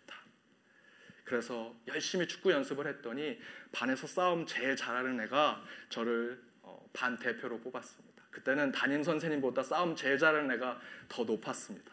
[1.23, 3.39] 그래서 열심히 축구 연습을 했더니
[3.71, 6.52] 반에서 싸움 제일 잘하는 애가 저를 어,
[6.93, 8.23] 반 대표로 뽑았습니다.
[8.31, 10.79] 그때는 담임 선생님보다 싸움 잘하는 애가
[11.09, 11.91] 더 높았습니다.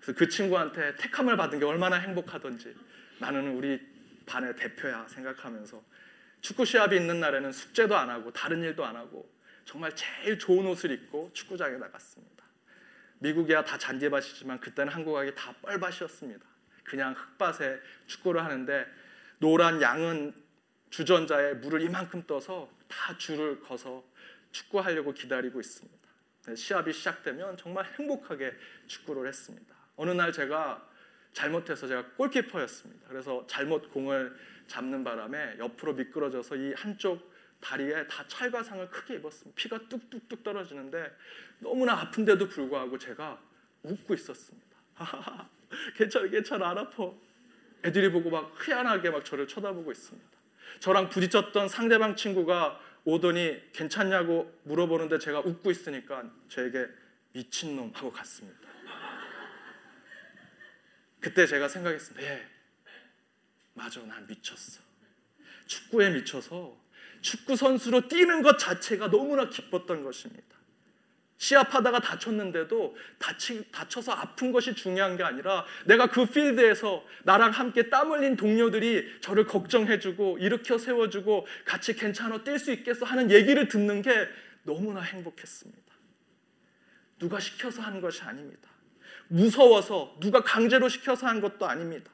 [0.00, 2.74] 그래서 그 친구한테 택함을 받은 게 얼마나 행복하던지
[3.18, 3.80] 나는 우리
[4.26, 5.82] 반의 대표야 생각하면서
[6.40, 9.30] 축구 시합이 있는 날에는 숙제도 안 하고 다른 일도 안 하고
[9.64, 12.44] 정말 제일 좋은 옷을 입고 축구장에 나갔습니다.
[13.18, 16.44] 미국이야 다 잔디밭이지만 그때는 한국하기 다 뻘밭이었습니다.
[16.84, 18.86] 그냥 흙밭에 축구를 하는데
[19.38, 20.34] 노란 양은
[20.90, 24.04] 주전자에 물을 이만큼 떠서 다 줄을 거서
[24.52, 26.08] 축구하려고 기다리고 있습니다.
[26.46, 28.54] 네, 시합이 시작되면 정말 행복하게
[28.86, 29.74] 축구를 했습니다.
[29.96, 30.88] 어느 날 제가
[31.32, 33.08] 잘못해서 제가 골키퍼였습니다.
[33.08, 34.36] 그래서 잘못 공을
[34.68, 39.52] 잡는 바람에 옆으로 미끄러져서 이 한쪽 다리에 다 찰과상을 크게 입었습니다.
[39.56, 41.16] 피가 뚝뚝뚝 떨어지는데
[41.58, 43.40] 너무나 아픈데도 불구하고 제가
[43.82, 44.76] 웃고 있었습니다.
[45.96, 47.10] 괜찮아, 괜찮아, 안 아파.
[47.84, 50.33] 애들이 보고 막 희한하게 막 저를 쳐다보고 있습니다.
[50.80, 56.86] 저랑 부딪혔던 상대방 친구가 오더니 괜찮냐고 물어보는데 제가 웃고 있으니까 저에게
[57.32, 58.60] 미친놈 하고 갔습니다.
[61.20, 62.26] 그때 제가 생각했습니다.
[62.26, 62.46] 예,
[63.72, 64.82] 맞아, 난 미쳤어.
[65.66, 66.78] 축구에 미쳐서
[67.22, 70.53] 축구 선수로 뛰는 것 자체가 너무나 기뻤던 것입니다.
[71.38, 78.12] 시합하다가 다쳤는데도 다치, 다쳐서 아픈 것이 중요한 게 아니라 내가 그 필드에서 나랑 함께 땀
[78.12, 84.28] 흘린 동료들이 저를 걱정해주고 일으켜 세워주고 같이 괜찮아 뛸 수 있겠어 하는 얘기를 듣는 게
[84.62, 85.82] 너무나 행복했습니다.
[87.18, 88.68] 누가 시켜서 한 것이 아닙니다.
[89.28, 92.10] 무서워서 누가 강제로 시켜서 한 것도 아닙니다.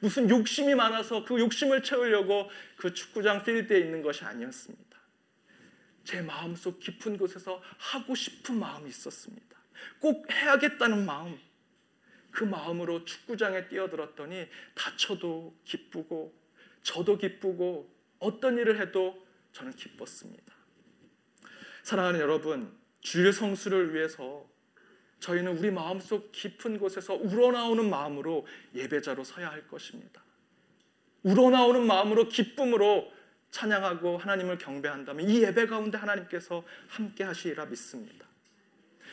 [0.00, 4.93] 무슨 욕심이 많아서 그 욕심을 채우려고 그 축구장 필드에 있는 것이 아니었습니다.
[6.04, 9.58] 제 마음속 깊은 곳에서 하고 싶은 마음이 있었습니다.
[10.00, 11.38] 꼭 해야겠다는 마음.
[12.30, 16.34] 그 마음으로 축구장에 뛰어들었더니 다쳐도 기쁘고
[16.82, 20.54] 저도 기쁘고 어떤 일을 해도 저는 기뻤습니다.
[21.82, 24.48] 사랑하는 여러분, 주일 성수를 위해서
[25.20, 30.22] 저희는 우리 마음속 깊은 곳에서 우러나오는 마음으로 예배자로 서야 할 것입니다.
[31.22, 33.10] 우러나오는 마음으로 기쁨으로
[33.54, 38.26] 찬양하고 하나님을 경배한다면 이 예배 가운데 하나님께서 함께 하시리라 믿습니다.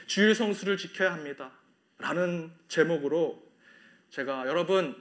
[0.08, 1.52] 주일 성수를 지켜야 합니다.
[2.00, 3.48] 라는 제목으로
[4.10, 4.96] 제가 여러분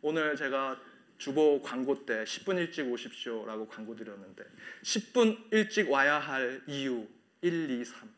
[0.00, 0.80] 오늘 제가
[1.16, 4.42] 주보 광고 때 10분 일찍 오십시오 라고 광고 드렸는데
[4.82, 7.06] 10분 일찍 와야 할 이유
[7.40, 8.12] 1, 2, 3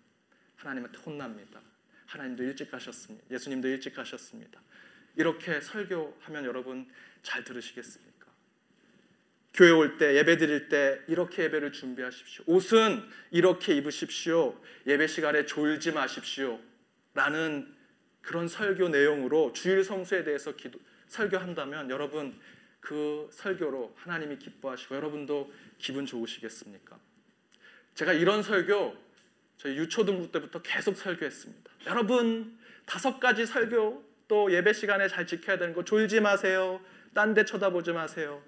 [0.56, 1.60] 하나님한테 혼납니다.
[2.06, 3.26] 하나님도 일찍 가셨습니다.
[3.30, 4.62] 예수님도 일찍 가셨습니다.
[5.16, 6.90] 이렇게 설교하면 여러분
[7.22, 8.13] 잘 들으시겠습니까?
[9.54, 12.44] 교회 올 때 예배 드릴 때 이렇게 예배를 준비하십시오.
[12.46, 14.60] 옷은 이렇게 입으십시오.
[14.86, 16.58] 예배 시간에 졸지 마십시오.
[17.14, 17.72] 라는
[18.20, 22.34] 그런 설교 내용으로 주일 성수에 대해서 기도, 설교한다면 여러분
[22.80, 26.98] 그 설교로 하나님이 기뻐하시고 여러분도 기분 좋으시겠습니까?
[27.94, 28.96] 제가 이런 설교
[29.56, 31.70] 저희 유초등부 때부터 계속 설교했습니다.
[31.86, 36.80] 여러분 다섯 가지 설교 또 예배 시간에 잘 지켜야 되는 거 졸지 마세요.
[37.14, 38.42] 딴 데 쳐다보지 마세요.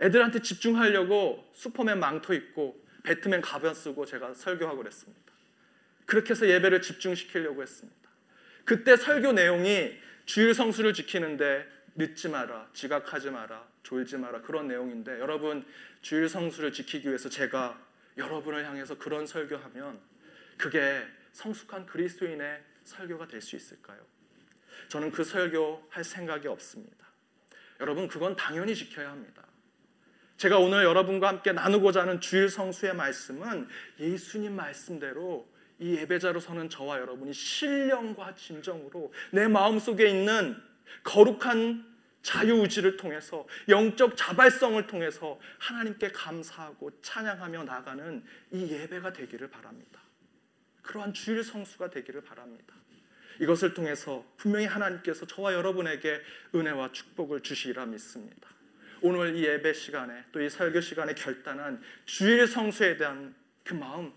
[0.00, 5.20] 애들한테 집중하려고 슈퍼맨 망토 입고 배트맨 가변 쓰고 제가 설교하고 그랬습니다.
[6.06, 8.10] 그렇게 해서 예배를 집중시키려고 했습니다.
[8.64, 9.92] 그때 설교 내용이
[10.26, 15.64] 주일 성수를 지키는데 늦지 마라, 지각하지 마라, 졸지 마라 그런 내용인데 여러분
[16.02, 17.80] 주일 성수를 지키기 위해서 제가
[18.16, 20.00] 여러분을 향해서 그런 설교하면
[20.56, 23.98] 그게 성숙한 그리스도인의 설교가 될 수 있을까요?
[24.88, 27.06] 저는 그 설교 할 생각이 없습니다.
[27.80, 29.46] 여러분 그건 당연히 지켜야 합니다.
[30.40, 35.46] 제가 오늘 여러분과 함께 나누고자 하는 주일 성수의 말씀은 예수님 말씀대로
[35.78, 40.56] 이 예배자로 서는 저와 여러분이 신령과 진정으로 내 마음속에 있는
[41.04, 41.84] 거룩한
[42.22, 50.00] 자유의지를 통해서 영적 자발성을 통해서 하나님께 감사하고 찬양하며 나가는 이 예배가 되기를 바랍니다.
[50.80, 52.74] 그러한 주일 성수가 되기를 바랍니다.
[53.40, 56.22] 이것을 통해서 분명히 하나님께서 저와 여러분에게
[56.54, 58.48] 은혜와 축복을 주시리라 믿습니다.
[59.02, 63.34] 오늘 이 예배 시간에 또 이 설교 시간에 결단한 주일 성수에 대한
[63.64, 64.12] 그 마음,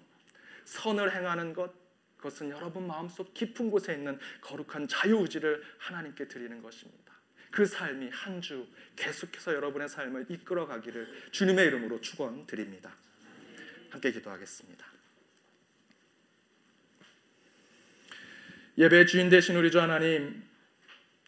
[0.66, 1.72] 선을 행하는 것,
[2.18, 7.14] 그것은 여러분 마음속 깊은 곳에 있는 거룩한 자유의지를 하나님께 드리는 것입니다.
[7.52, 8.66] 그 삶이 한 주
[8.96, 12.96] 계속해서 여러분의 삶을 이끌어 가기를 주님의 이름으로 축원드립니다.
[13.90, 14.86] 함께 기도하겠습니다.
[18.78, 20.44] 예배 주인 되신 우리 주 하나님,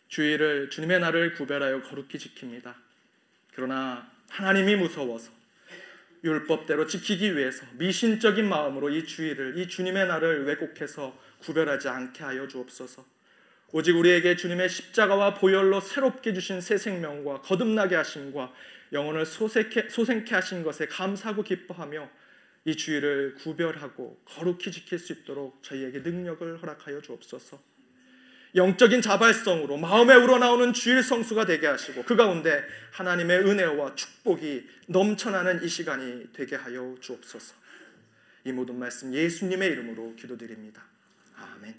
[0.08, 2.85] 주일을 주님의 날을 구별하여 거룩히 지킵니다.
[3.56, 5.32] 그러나 하나님이 무서워서
[6.24, 13.06] 율법대로 지키기 위해서 미신적인 마음으로 이 주일을 이 주님의 날을 왜곡해서 구별하지 않게 하여 주옵소서.
[13.72, 18.54] 오직 우리에게 주님의 십자가와 보혈로 새롭게 주신 새 생명과 거듭나게 하심과
[18.94, 22.10] 영혼을 소생케, 소생케 하신 것에 감사하고 기뻐하며
[22.66, 27.75] 이 주일을 구별하고 거룩히 지킬 수 있도록 저희에게 능력을 허락하여 주옵소서.
[28.56, 35.68] 영적인 자발성으로 마음에 우러나오는 주일 성수가 되게 하시고 그 가운데 하나님의 은혜와 축복이 넘쳐나는 이
[35.68, 37.56] 시간이 되게 하여 주옵소서.
[38.46, 40.84] 이 모든 말씀 예수님의 이름으로 기도드립니다.
[41.36, 41.74] 아멘.